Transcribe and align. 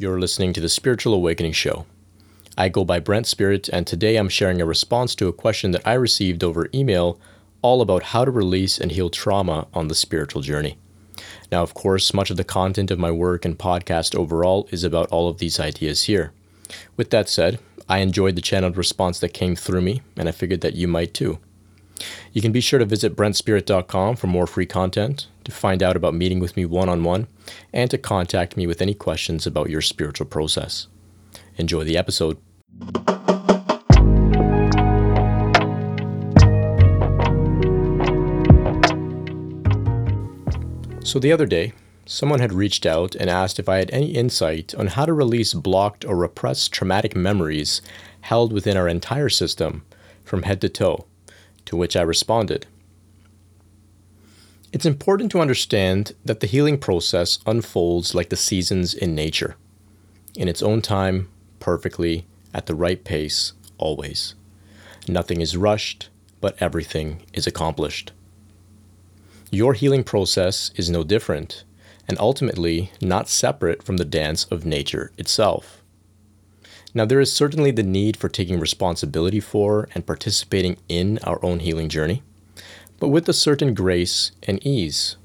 You're 0.00 0.20
listening 0.20 0.52
to 0.52 0.60
the 0.60 0.68
Spiritual 0.68 1.12
Awakening 1.12 1.54
Show. 1.54 1.84
I 2.56 2.68
go 2.68 2.84
by 2.84 3.00
Brent 3.00 3.26
Spirit, 3.26 3.68
and 3.68 3.84
today 3.84 4.14
I'm 4.14 4.28
sharing 4.28 4.60
a 4.60 4.64
response 4.64 5.16
to 5.16 5.26
a 5.26 5.32
question 5.32 5.72
that 5.72 5.84
I 5.84 5.94
received 5.94 6.44
over 6.44 6.70
email 6.72 7.18
all 7.62 7.82
about 7.82 8.04
how 8.04 8.24
to 8.24 8.30
release 8.30 8.78
and 8.78 8.92
heal 8.92 9.10
trauma 9.10 9.66
on 9.74 9.88
the 9.88 9.96
spiritual 9.96 10.40
journey. 10.40 10.78
Now, 11.50 11.64
of 11.64 11.74
course, 11.74 12.14
much 12.14 12.30
of 12.30 12.36
the 12.36 12.44
content 12.44 12.92
of 12.92 13.00
my 13.00 13.10
work 13.10 13.44
and 13.44 13.58
podcast 13.58 14.14
overall 14.14 14.68
is 14.70 14.84
about 14.84 15.08
all 15.08 15.28
of 15.28 15.38
these 15.38 15.58
ideas 15.58 16.04
here. 16.04 16.30
With 16.96 17.10
that 17.10 17.28
said, 17.28 17.58
I 17.88 17.98
enjoyed 17.98 18.36
the 18.36 18.40
channeled 18.40 18.76
response 18.76 19.18
that 19.18 19.34
came 19.34 19.56
through 19.56 19.80
me, 19.80 20.02
and 20.16 20.28
I 20.28 20.30
figured 20.30 20.60
that 20.60 20.76
you 20.76 20.86
might 20.86 21.12
too. 21.12 21.40
You 22.32 22.42
can 22.42 22.52
be 22.52 22.60
sure 22.60 22.78
to 22.78 22.84
visit 22.84 23.16
brentspirit.com 23.16 24.16
for 24.16 24.26
more 24.26 24.46
free 24.46 24.66
content, 24.66 25.26
to 25.44 25.52
find 25.52 25.82
out 25.82 25.96
about 25.96 26.14
meeting 26.14 26.40
with 26.40 26.56
me 26.56 26.64
one 26.64 26.88
on 26.88 27.04
one, 27.04 27.26
and 27.72 27.90
to 27.90 27.98
contact 27.98 28.56
me 28.56 28.66
with 28.66 28.82
any 28.82 28.94
questions 28.94 29.46
about 29.46 29.70
your 29.70 29.80
spiritual 29.80 30.26
process. 30.26 30.86
Enjoy 31.56 31.84
the 31.84 31.96
episode. 31.96 32.38
So, 41.04 41.18
the 41.18 41.32
other 41.32 41.46
day, 41.46 41.72
someone 42.04 42.40
had 42.40 42.52
reached 42.52 42.84
out 42.84 43.14
and 43.14 43.30
asked 43.30 43.58
if 43.58 43.68
I 43.68 43.78
had 43.78 43.90
any 43.90 44.10
insight 44.10 44.74
on 44.74 44.88
how 44.88 45.06
to 45.06 45.12
release 45.12 45.54
blocked 45.54 46.04
or 46.04 46.16
repressed 46.16 46.72
traumatic 46.72 47.16
memories 47.16 47.80
held 48.20 48.52
within 48.52 48.76
our 48.76 48.88
entire 48.88 49.30
system 49.30 49.84
from 50.22 50.42
head 50.42 50.60
to 50.60 50.68
toe 50.68 51.06
to 51.68 51.76
which 51.76 51.96
I 51.96 52.02
responded. 52.02 52.66
It's 54.72 54.86
important 54.86 55.30
to 55.32 55.40
understand 55.40 56.14
that 56.24 56.40
the 56.40 56.46
healing 56.46 56.78
process 56.78 57.38
unfolds 57.46 58.14
like 58.14 58.30
the 58.30 58.36
seasons 58.36 58.94
in 58.94 59.14
nature, 59.14 59.56
in 60.34 60.48
its 60.48 60.62
own 60.62 60.80
time, 60.80 61.28
perfectly, 61.60 62.24
at 62.54 62.64
the 62.64 62.74
right 62.74 63.04
pace, 63.04 63.52
always. 63.76 64.34
Nothing 65.06 65.42
is 65.42 65.58
rushed, 65.58 66.08
but 66.40 66.56
everything 66.58 67.22
is 67.34 67.46
accomplished. 67.46 68.12
Your 69.50 69.74
healing 69.74 70.04
process 70.04 70.70
is 70.74 70.88
no 70.88 71.04
different, 71.04 71.64
and 72.08 72.18
ultimately 72.18 72.92
not 73.02 73.28
separate 73.28 73.82
from 73.82 73.98
the 73.98 74.06
dance 74.06 74.44
of 74.44 74.64
nature 74.64 75.12
itself. 75.18 75.82
Now, 76.94 77.04
there 77.04 77.20
is 77.20 77.32
certainly 77.32 77.70
the 77.70 77.82
need 77.82 78.16
for 78.16 78.28
taking 78.28 78.58
responsibility 78.58 79.40
for 79.40 79.88
and 79.94 80.06
participating 80.06 80.78
in 80.88 81.18
our 81.22 81.38
own 81.44 81.60
healing 81.60 81.88
journey, 81.88 82.22
but 82.98 83.08
with 83.08 83.28
a 83.28 83.34
certain 83.34 83.74
grace 83.74 84.32
and 84.42 84.64
ease. 84.66 85.16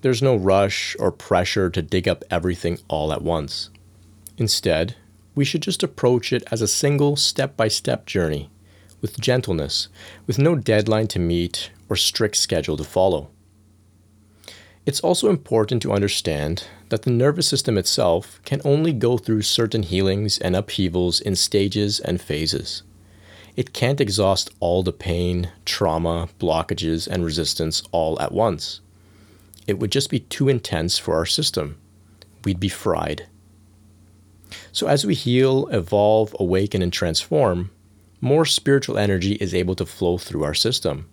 There's 0.00 0.22
no 0.22 0.34
rush 0.34 0.96
or 0.98 1.12
pressure 1.12 1.68
to 1.68 1.82
dig 1.82 2.08
up 2.08 2.24
everything 2.30 2.78
all 2.88 3.12
at 3.12 3.22
once. 3.22 3.68
Instead, 4.38 4.96
we 5.34 5.44
should 5.44 5.62
just 5.62 5.82
approach 5.82 6.32
it 6.32 6.42
as 6.50 6.62
a 6.62 6.66
single 6.66 7.16
step 7.16 7.56
by 7.56 7.68
step 7.68 8.06
journey, 8.06 8.50
with 9.02 9.20
gentleness, 9.20 9.88
with 10.26 10.38
no 10.38 10.54
deadline 10.54 11.06
to 11.08 11.18
meet 11.18 11.70
or 11.90 11.96
strict 11.96 12.36
schedule 12.36 12.78
to 12.78 12.84
follow. 12.84 13.28
It's 14.90 14.98
also 14.98 15.30
important 15.30 15.82
to 15.82 15.92
understand 15.92 16.64
that 16.88 17.02
the 17.02 17.12
nervous 17.12 17.46
system 17.46 17.78
itself 17.78 18.40
can 18.44 18.60
only 18.64 18.92
go 18.92 19.18
through 19.18 19.42
certain 19.42 19.84
healings 19.84 20.36
and 20.36 20.56
upheavals 20.56 21.20
in 21.20 21.36
stages 21.36 22.00
and 22.00 22.20
phases. 22.20 22.82
It 23.54 23.72
can't 23.72 24.00
exhaust 24.00 24.50
all 24.58 24.82
the 24.82 24.92
pain, 24.92 25.52
trauma, 25.64 26.28
blockages, 26.40 27.06
and 27.06 27.24
resistance 27.24 27.84
all 27.92 28.20
at 28.20 28.32
once. 28.32 28.80
It 29.68 29.78
would 29.78 29.92
just 29.92 30.10
be 30.10 30.18
too 30.18 30.48
intense 30.48 30.98
for 30.98 31.14
our 31.14 31.24
system. 31.24 31.78
We'd 32.44 32.58
be 32.58 32.68
fried. 32.68 33.28
So, 34.72 34.88
as 34.88 35.06
we 35.06 35.14
heal, 35.14 35.68
evolve, 35.68 36.34
awaken, 36.40 36.82
and 36.82 36.92
transform, 36.92 37.70
more 38.20 38.44
spiritual 38.44 38.98
energy 38.98 39.34
is 39.34 39.54
able 39.54 39.76
to 39.76 39.86
flow 39.86 40.18
through 40.18 40.42
our 40.42 40.54
system. 40.54 41.08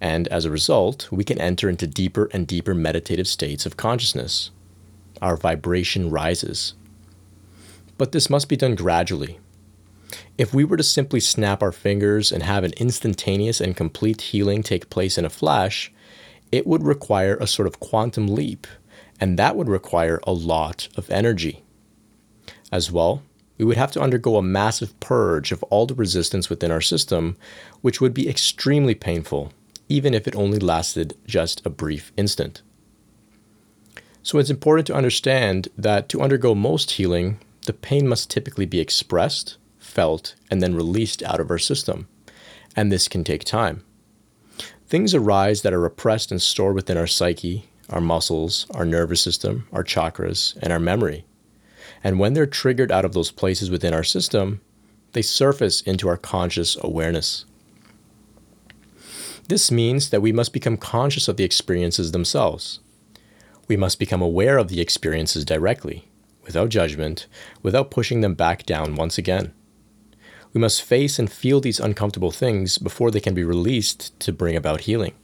And 0.00 0.28
as 0.28 0.44
a 0.44 0.50
result, 0.50 1.08
we 1.10 1.24
can 1.24 1.40
enter 1.40 1.68
into 1.68 1.86
deeper 1.86 2.28
and 2.32 2.46
deeper 2.46 2.74
meditative 2.74 3.28
states 3.28 3.66
of 3.66 3.76
consciousness 3.76 4.50
our 5.20 5.36
vibration 5.36 6.10
rises. 6.10 6.74
But 7.98 8.12
this 8.12 8.30
must 8.30 8.48
be 8.48 8.56
done 8.56 8.74
gradually. 8.74 9.38
If 10.38 10.54
we 10.54 10.64
were 10.64 10.78
to 10.78 10.82
simply 10.82 11.20
snap 11.20 11.62
our 11.62 11.72
fingers 11.72 12.32
and 12.32 12.42
have 12.42 12.64
an 12.64 12.72
instantaneous 12.78 13.60
and 13.60 13.76
complete 13.76 14.22
healing 14.22 14.62
take 14.62 14.88
place 14.90 15.18
in 15.18 15.24
a 15.24 15.30
flash, 15.30 15.92
it 16.50 16.66
would 16.66 16.82
require 16.82 17.36
a 17.36 17.46
sort 17.46 17.68
of 17.68 17.80
quantum 17.80 18.26
leap, 18.26 18.66
and 19.20 19.38
that 19.38 19.54
would 19.54 19.68
require 19.68 20.20
a 20.26 20.32
lot 20.32 20.88
of 20.96 21.10
energy. 21.10 21.62
As 22.72 22.90
well, 22.90 23.22
we 23.58 23.64
would 23.66 23.76
have 23.76 23.92
to 23.92 24.00
undergo 24.00 24.36
a 24.36 24.42
massive 24.42 24.98
purge 25.00 25.52
of 25.52 25.62
all 25.64 25.84
the 25.84 25.94
resistance 25.94 26.48
within 26.48 26.70
our 26.70 26.80
system, 26.80 27.36
which 27.82 28.00
would 28.00 28.14
be 28.14 28.28
extremely 28.28 28.94
painful, 28.94 29.52
even 29.90 30.14
if 30.14 30.26
it 30.26 30.36
only 30.36 30.58
lasted 30.58 31.16
just 31.26 31.66
a 31.66 31.70
brief 31.70 32.12
instant. 32.16 32.62
So 34.22 34.38
it's 34.38 34.48
important 34.48 34.86
to 34.86 34.94
understand 34.94 35.68
that 35.76 36.08
to 36.10 36.22
undergo 36.22 36.54
most 36.54 36.92
healing, 36.92 37.40
the 37.66 37.72
pain 37.72 38.06
must 38.06 38.30
typically 38.30 38.66
be 38.66 38.78
expressed, 38.78 39.56
felt, 39.78 40.36
and 40.50 40.62
then 40.62 40.76
released 40.76 41.22
out 41.24 41.40
of 41.40 41.50
our 41.50 41.58
system. 41.58 42.06
And 42.76 42.92
this 42.92 43.08
can 43.08 43.24
take 43.24 43.44
time. 43.44 43.82
Things 44.86 45.14
arise 45.14 45.62
that 45.62 45.72
are 45.72 45.80
repressed 45.80 46.30
and 46.30 46.40
stored 46.40 46.76
within 46.76 46.96
our 46.96 47.06
psyche, 47.06 47.68
our 47.88 48.00
muscles, 48.00 48.66
our 48.72 48.84
nervous 48.84 49.20
system, 49.20 49.66
our 49.72 49.82
chakras, 49.82 50.56
and 50.62 50.72
our 50.72 50.78
memory. 50.78 51.24
And 52.04 52.18
when 52.18 52.34
they're 52.34 52.46
triggered 52.46 52.92
out 52.92 53.04
of 53.04 53.12
those 53.12 53.32
places 53.32 53.70
within 53.70 53.92
our 53.92 54.04
system, 54.04 54.60
they 55.12 55.22
surface 55.22 55.80
into 55.80 56.08
our 56.08 56.16
conscious 56.16 56.76
awareness. 56.80 57.44
This 59.50 59.72
means 59.72 60.10
that 60.10 60.22
we 60.22 60.30
must 60.30 60.52
become 60.52 60.76
conscious 60.76 61.26
of 61.26 61.36
the 61.36 61.42
experiences 61.42 62.12
themselves. 62.12 62.78
We 63.66 63.76
must 63.76 63.98
become 63.98 64.22
aware 64.22 64.58
of 64.58 64.68
the 64.68 64.80
experiences 64.80 65.44
directly, 65.44 66.08
without 66.44 66.68
judgment, 66.68 67.26
without 67.60 67.90
pushing 67.90 68.20
them 68.20 68.34
back 68.34 68.64
down 68.64 68.94
once 68.94 69.18
again. 69.18 69.52
We 70.52 70.60
must 70.60 70.84
face 70.84 71.18
and 71.18 71.28
feel 71.28 71.60
these 71.60 71.80
uncomfortable 71.80 72.30
things 72.30 72.78
before 72.78 73.10
they 73.10 73.18
can 73.18 73.34
be 73.34 73.42
released 73.42 74.16
to 74.20 74.32
bring 74.32 74.54
about 74.54 74.82
healing. 74.82 75.14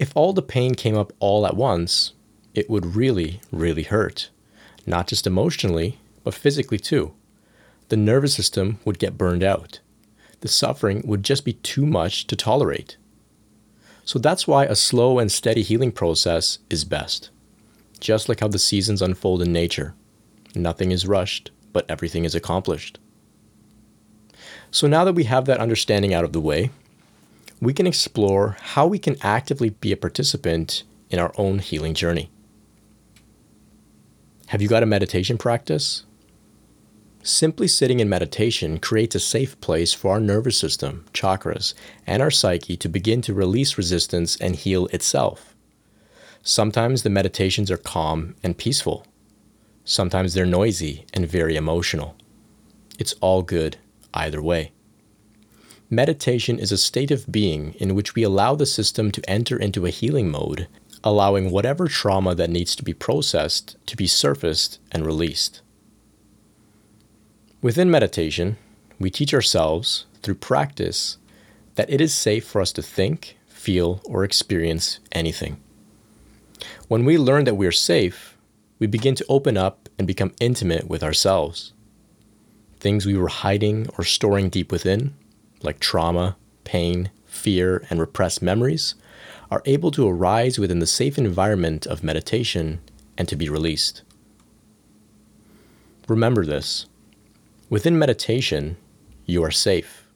If 0.00 0.10
all 0.16 0.32
the 0.32 0.42
pain 0.42 0.74
came 0.74 0.96
up 0.96 1.12
all 1.20 1.46
at 1.46 1.56
once, 1.56 2.14
it 2.54 2.68
would 2.68 2.96
really, 2.96 3.40
really 3.52 3.84
hurt, 3.84 4.30
not 4.84 5.06
just 5.06 5.28
emotionally, 5.28 6.00
but 6.24 6.34
physically 6.34 6.80
too. 6.80 7.14
The 7.88 7.96
nervous 7.96 8.34
system 8.34 8.80
would 8.84 8.98
get 8.98 9.16
burned 9.16 9.44
out. 9.44 9.78
The 10.40 10.48
suffering 10.48 11.02
would 11.04 11.22
just 11.22 11.44
be 11.44 11.54
too 11.54 11.86
much 11.86 12.26
to 12.26 12.36
tolerate. 12.36 12.96
So 14.04 14.18
that's 14.18 14.46
why 14.46 14.64
a 14.64 14.74
slow 14.74 15.18
and 15.18 15.30
steady 15.30 15.62
healing 15.62 15.92
process 15.92 16.58
is 16.68 16.84
best. 16.84 17.30
Just 18.00 18.28
like 18.28 18.40
how 18.40 18.48
the 18.48 18.58
seasons 18.58 19.02
unfold 19.02 19.42
in 19.42 19.52
nature. 19.52 19.94
Nothing 20.54 20.90
is 20.90 21.06
rushed, 21.06 21.50
but 21.72 21.88
everything 21.88 22.24
is 22.24 22.34
accomplished. 22.34 22.98
So 24.70 24.86
now 24.86 25.04
that 25.04 25.14
we 25.14 25.24
have 25.24 25.44
that 25.44 25.60
understanding 25.60 26.14
out 26.14 26.24
of 26.24 26.32
the 26.32 26.40
way, 26.40 26.70
we 27.60 27.74
can 27.74 27.86
explore 27.86 28.56
how 28.60 28.86
we 28.86 28.98
can 28.98 29.16
actively 29.20 29.70
be 29.70 29.92
a 29.92 29.96
participant 29.96 30.82
in 31.10 31.18
our 31.18 31.32
own 31.36 31.58
healing 31.58 31.94
journey. 31.94 32.30
Have 34.46 34.62
you 34.62 34.68
got 34.68 34.82
a 34.82 34.86
meditation 34.86 35.38
practice? 35.38 36.04
Simply 37.22 37.68
sitting 37.68 38.00
in 38.00 38.08
meditation 38.08 38.78
creates 38.78 39.14
a 39.14 39.20
safe 39.20 39.60
place 39.60 39.92
for 39.92 40.12
our 40.12 40.20
nervous 40.20 40.56
system, 40.56 41.04
chakras, 41.12 41.74
and 42.06 42.22
our 42.22 42.30
psyche 42.30 42.78
to 42.78 42.88
begin 42.88 43.20
to 43.22 43.34
release 43.34 43.76
resistance 43.76 44.36
and 44.36 44.56
heal 44.56 44.86
itself. 44.86 45.54
Sometimes 46.42 47.02
the 47.02 47.10
meditations 47.10 47.70
are 47.70 47.76
calm 47.76 48.36
and 48.42 48.56
peaceful. 48.56 49.06
Sometimes 49.84 50.32
they're 50.32 50.46
noisy 50.46 51.04
and 51.12 51.28
very 51.28 51.56
emotional. 51.56 52.16
It's 52.98 53.12
all 53.20 53.42
good 53.42 53.76
either 54.14 54.40
way. 54.40 54.72
Meditation 55.90 56.58
is 56.58 56.72
a 56.72 56.78
state 56.78 57.10
of 57.10 57.30
being 57.30 57.74
in 57.74 57.94
which 57.94 58.14
we 58.14 58.22
allow 58.22 58.54
the 58.54 58.64
system 58.64 59.10
to 59.10 59.30
enter 59.30 59.58
into 59.58 59.84
a 59.84 59.90
healing 59.90 60.30
mode, 60.30 60.68
allowing 61.04 61.50
whatever 61.50 61.86
trauma 61.86 62.34
that 62.34 62.48
needs 62.48 62.74
to 62.76 62.82
be 62.82 62.94
processed 62.94 63.76
to 63.86 63.96
be 63.96 64.06
surfaced 64.06 64.78
and 64.90 65.04
released. 65.04 65.60
Within 67.62 67.90
meditation, 67.90 68.56
we 68.98 69.10
teach 69.10 69.34
ourselves, 69.34 70.06
through 70.22 70.36
practice, 70.36 71.18
that 71.74 71.90
it 71.90 72.00
is 72.00 72.14
safe 72.14 72.46
for 72.46 72.62
us 72.62 72.72
to 72.72 72.80
think, 72.80 73.36
feel, 73.48 74.00
or 74.04 74.24
experience 74.24 74.98
anything. 75.12 75.60
When 76.88 77.04
we 77.04 77.18
learn 77.18 77.44
that 77.44 77.56
we 77.56 77.66
are 77.66 77.72
safe, 77.72 78.38
we 78.78 78.86
begin 78.86 79.14
to 79.14 79.26
open 79.28 79.58
up 79.58 79.90
and 79.98 80.06
become 80.06 80.32
intimate 80.40 80.88
with 80.88 81.02
ourselves. 81.02 81.74
Things 82.78 83.04
we 83.04 83.16
were 83.16 83.28
hiding 83.28 83.88
or 83.98 84.04
storing 84.04 84.48
deep 84.48 84.72
within, 84.72 85.14
like 85.62 85.80
trauma, 85.80 86.36
pain, 86.64 87.10
fear, 87.26 87.84
and 87.90 88.00
repressed 88.00 88.40
memories, 88.40 88.94
are 89.50 89.62
able 89.66 89.90
to 89.90 90.08
arise 90.08 90.58
within 90.58 90.78
the 90.78 90.86
safe 90.86 91.18
environment 91.18 91.86
of 91.86 92.02
meditation 92.02 92.80
and 93.18 93.28
to 93.28 93.36
be 93.36 93.50
released. 93.50 94.00
Remember 96.08 96.46
this 96.46 96.86
within 97.70 97.98
meditation, 97.98 98.76
you 99.24 99.42
are 99.42 99.50
safe. 99.50 100.08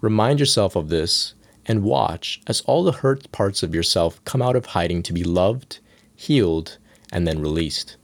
Remind 0.00 0.40
yourself 0.40 0.74
of 0.74 0.88
this 0.88 1.34
and 1.66 1.82
watch 1.82 2.40
as 2.46 2.62
all 2.62 2.82
the 2.82 2.92
hurt 2.92 3.30
parts 3.32 3.62
of 3.62 3.74
yourself 3.74 4.24
come 4.24 4.40
out 4.40 4.56
of 4.56 4.66
hiding 4.66 5.02
to 5.02 5.12
be 5.12 5.24
loved, 5.24 5.80
healed, 6.16 6.78
and 7.12 7.26
then 7.26 7.42
released. 7.42 7.96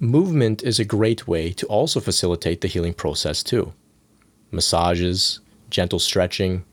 Movement 0.00 0.62
is 0.62 0.80
a 0.80 0.84
great 0.84 1.28
way 1.28 1.52
to 1.52 1.66
also 1.66 2.00
facilitate 2.00 2.60
the 2.60 2.68
healing 2.68 2.94
process, 2.94 3.42
too. 3.42 3.72
Massages, 4.50 5.40
gentle 5.70 5.98
stretching, 5.98 6.64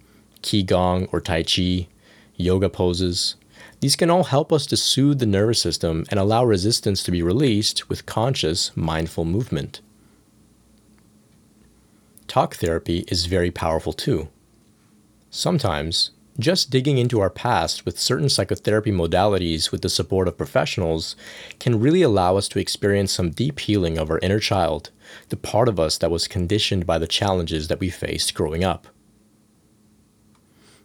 Qigong 0.42 1.10
or 1.12 1.22
Tai 1.22 1.44
Chi, 1.44 1.88
yoga 2.36 2.70
poses, 2.70 3.36
these 3.82 3.96
can 3.96 4.10
all 4.10 4.26
help 4.26 4.52
us 4.52 4.66
to 4.68 4.78
soothe 4.78 5.20
the 5.20 5.26
nervous 5.26 5.62
system 5.62 6.06
and 6.10 6.20
allow 6.20 6.44
resistance 6.44 7.04
to 7.04 7.12
be 7.12 7.22
released 7.22 7.88
with 7.88 8.06
conscious, 8.06 8.76
mindful 8.76 9.26
movement. 9.26 9.82
Talk 12.30 12.58
therapy 12.58 13.06
is 13.08 13.26
very 13.26 13.50
powerful 13.50 13.92
too. 13.92 14.30
Sometimes, 15.32 16.12
just 16.38 16.70
digging 16.70 17.00
into 17.00 17.20
our 17.20 17.30
past 17.32 17.88
with 17.88 18.00
certain 18.00 18.30
psychotherapy 18.30 18.92
modalities 18.92 19.72
with 19.72 19.82
the 19.82 19.90
support 19.90 20.28
of 20.28 20.38
professionals 20.38 21.16
can 21.60 21.80
really 21.80 22.04
allow 22.04 22.38
us 22.38 22.48
to 22.50 22.60
experience 22.60 23.12
some 23.12 23.32
deep 23.32 23.60
healing 23.60 23.98
of 23.98 24.12
our 24.12 24.20
inner 24.20 24.40
child, 24.40 24.92
the 25.30 25.38
part 25.38 25.68
of 25.68 25.80
us 25.80 25.98
that 25.98 26.12
was 26.12 26.28
conditioned 26.28 26.86
by 26.86 27.00
the 27.00 27.08
challenges 27.08 27.68
that 27.68 27.80
we 27.80 27.90
faced 27.90 28.36
growing 28.36 28.64
up. 28.64 28.88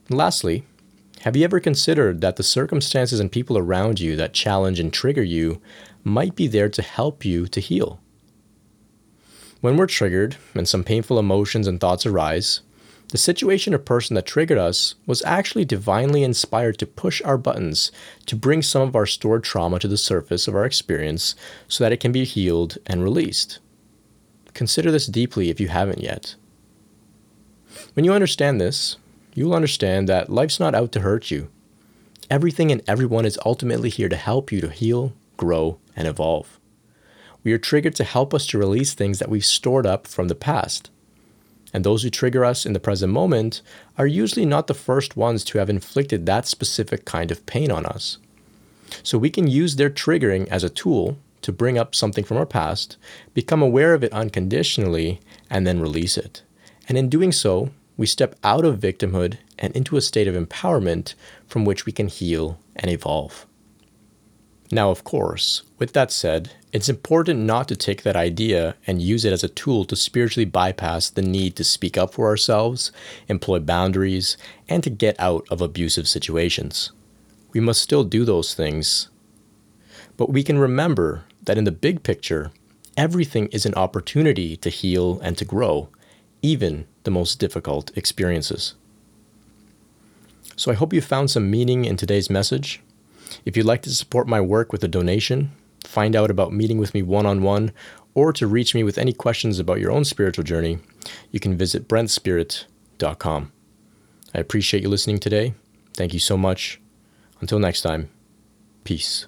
Lastly, 0.08 0.64
have 1.20 1.36
you 1.36 1.44
ever 1.44 1.60
considered 1.60 2.22
that 2.22 2.36
the 2.36 2.42
circumstances 2.42 3.20
and 3.20 3.30
people 3.30 3.58
around 3.58 4.00
you 4.00 4.16
that 4.16 4.32
challenge 4.32 4.80
and 4.80 4.90
trigger 4.90 5.22
you 5.22 5.60
might 6.02 6.34
be 6.34 6.46
there 6.46 6.70
to 6.70 6.80
help 6.80 7.22
you 7.22 7.46
to 7.48 7.60
heal? 7.60 8.00
When 9.64 9.78
we're 9.78 9.86
triggered 9.86 10.36
and 10.54 10.68
some 10.68 10.84
painful 10.84 11.18
emotions 11.18 11.66
and 11.66 11.80
thoughts 11.80 12.04
arise, 12.04 12.60
the 13.08 13.16
situation 13.16 13.72
or 13.72 13.78
person 13.78 14.14
that 14.14 14.26
triggered 14.26 14.58
us 14.58 14.94
was 15.06 15.22
actually 15.24 15.64
divinely 15.64 16.22
inspired 16.22 16.76
to 16.80 16.86
push 16.86 17.22
our 17.22 17.38
buttons 17.38 17.90
to 18.26 18.36
bring 18.36 18.60
some 18.60 18.82
of 18.82 18.94
our 18.94 19.06
stored 19.06 19.42
trauma 19.42 19.78
to 19.78 19.88
the 19.88 19.96
surface 19.96 20.46
of 20.46 20.54
our 20.54 20.66
experience 20.66 21.34
so 21.66 21.82
that 21.82 21.92
it 21.92 22.00
can 22.00 22.12
be 22.12 22.24
healed 22.24 22.76
and 22.84 23.02
released. 23.02 23.58
Consider 24.52 24.90
this 24.90 25.06
deeply 25.06 25.48
if 25.48 25.58
you 25.58 25.68
haven't 25.68 26.02
yet. 26.02 26.34
When 27.94 28.04
you 28.04 28.12
understand 28.12 28.60
this, 28.60 28.98
you'll 29.34 29.54
understand 29.54 30.10
that 30.10 30.28
life's 30.28 30.60
not 30.60 30.74
out 30.74 30.92
to 30.92 31.00
hurt 31.00 31.30
you. 31.30 31.48
Everything 32.28 32.70
and 32.70 32.82
everyone 32.86 33.24
is 33.24 33.38
ultimately 33.46 33.88
here 33.88 34.10
to 34.10 34.16
help 34.16 34.52
you 34.52 34.60
to 34.60 34.68
heal, 34.68 35.14
grow, 35.38 35.78
and 35.96 36.06
evolve. 36.06 36.60
We 37.44 37.52
are 37.52 37.58
triggered 37.58 37.94
to 37.96 38.04
help 38.04 38.32
us 38.32 38.46
to 38.48 38.58
release 38.58 38.94
things 38.94 39.18
that 39.18 39.28
we've 39.28 39.44
stored 39.44 39.86
up 39.86 40.06
from 40.06 40.28
the 40.28 40.34
past. 40.34 40.90
And 41.74 41.84
those 41.84 42.02
who 42.02 42.10
trigger 42.10 42.44
us 42.44 42.64
in 42.64 42.72
the 42.72 42.80
present 42.80 43.12
moment 43.12 43.60
are 43.98 44.06
usually 44.06 44.46
not 44.46 44.66
the 44.66 44.74
first 44.74 45.16
ones 45.16 45.44
to 45.44 45.58
have 45.58 45.68
inflicted 45.68 46.24
that 46.24 46.46
specific 46.46 47.04
kind 47.04 47.30
of 47.30 47.44
pain 47.46 47.70
on 47.70 47.84
us. 47.84 48.18
So 49.02 49.18
we 49.18 49.28
can 49.28 49.46
use 49.46 49.76
their 49.76 49.90
triggering 49.90 50.48
as 50.48 50.64
a 50.64 50.70
tool 50.70 51.18
to 51.42 51.52
bring 51.52 51.76
up 51.76 51.94
something 51.94 52.24
from 52.24 52.38
our 52.38 52.46
past, 52.46 52.96
become 53.34 53.60
aware 53.60 53.92
of 53.92 54.02
it 54.02 54.12
unconditionally, 54.12 55.20
and 55.50 55.66
then 55.66 55.80
release 55.80 56.16
it. 56.16 56.42
And 56.88 56.96
in 56.96 57.10
doing 57.10 57.32
so, 57.32 57.70
we 57.96 58.06
step 58.06 58.36
out 58.42 58.64
of 58.64 58.80
victimhood 58.80 59.36
and 59.58 59.74
into 59.76 59.96
a 59.96 60.00
state 60.00 60.26
of 60.26 60.34
empowerment 60.34 61.14
from 61.46 61.64
which 61.64 61.84
we 61.84 61.92
can 61.92 62.08
heal 62.08 62.58
and 62.76 62.90
evolve. 62.90 63.46
Now, 64.70 64.90
of 64.90 65.04
course, 65.04 65.62
with 65.78 65.92
that 65.92 66.10
said, 66.10 66.52
it's 66.72 66.88
important 66.88 67.40
not 67.40 67.68
to 67.68 67.76
take 67.76 68.02
that 68.02 68.16
idea 68.16 68.74
and 68.86 69.00
use 69.00 69.24
it 69.24 69.32
as 69.32 69.44
a 69.44 69.48
tool 69.48 69.84
to 69.84 69.94
spiritually 69.94 70.46
bypass 70.46 71.10
the 71.10 71.22
need 71.22 71.54
to 71.56 71.64
speak 71.64 71.96
up 71.96 72.14
for 72.14 72.26
ourselves, 72.26 72.90
employ 73.28 73.60
boundaries, 73.60 74.36
and 74.68 74.82
to 74.82 74.90
get 74.90 75.14
out 75.20 75.46
of 75.50 75.60
abusive 75.60 76.08
situations. 76.08 76.90
We 77.52 77.60
must 77.60 77.82
still 77.82 78.04
do 78.04 78.24
those 78.24 78.54
things. 78.54 79.08
But 80.16 80.30
we 80.30 80.42
can 80.42 80.58
remember 80.58 81.24
that 81.42 81.58
in 81.58 81.64
the 81.64 81.70
big 81.70 82.02
picture, 82.02 82.50
everything 82.96 83.46
is 83.48 83.66
an 83.66 83.74
opportunity 83.74 84.56
to 84.56 84.70
heal 84.70 85.20
and 85.20 85.36
to 85.38 85.44
grow, 85.44 85.88
even 86.42 86.86
the 87.04 87.10
most 87.10 87.38
difficult 87.38 87.96
experiences. 87.96 88.74
So 90.56 90.72
I 90.72 90.74
hope 90.74 90.92
you 90.92 91.00
found 91.00 91.30
some 91.30 91.50
meaning 91.50 91.84
in 91.84 91.96
today's 91.96 92.30
message. 92.30 92.80
If 93.44 93.56
you'd 93.56 93.66
like 93.66 93.82
to 93.82 93.94
support 93.94 94.28
my 94.28 94.40
work 94.40 94.72
with 94.72 94.84
a 94.84 94.88
donation, 94.88 95.52
find 95.84 96.16
out 96.16 96.30
about 96.30 96.52
meeting 96.52 96.78
with 96.78 96.94
me 96.94 97.02
one 97.02 97.26
on 97.26 97.42
one, 97.42 97.72
or 98.14 98.32
to 98.32 98.46
reach 98.46 98.74
me 98.74 98.82
with 98.84 98.98
any 98.98 99.12
questions 99.12 99.58
about 99.58 99.80
your 99.80 99.90
own 99.90 100.04
spiritual 100.04 100.44
journey, 100.44 100.78
you 101.30 101.40
can 101.40 101.56
visit 101.56 101.88
brentspirit.com. 101.88 103.52
I 104.34 104.38
appreciate 104.38 104.82
you 104.82 104.88
listening 104.88 105.18
today. 105.18 105.54
Thank 105.94 106.12
you 106.12 106.20
so 106.20 106.36
much. 106.36 106.80
Until 107.40 107.58
next 107.58 107.82
time, 107.82 108.10
peace. 108.84 109.26